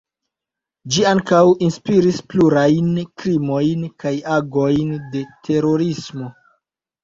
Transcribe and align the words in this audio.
Ĝi 0.95 1.03
ankaŭ 1.09 1.41
inspiris 1.67 2.23
plurajn 2.33 2.89
krimojn 3.21 3.87
kaj 4.07 4.17
agojn 4.41 4.99
de 5.15 5.25
terorismo. 5.49 6.37